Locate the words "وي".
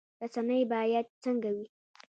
1.55-1.65